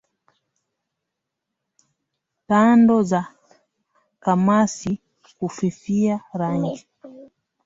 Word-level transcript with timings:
Tando 2.47 3.03
za 3.03 3.27
kamasi 4.19 4.99
kufifia 5.39 6.21
rangi 6.33 6.87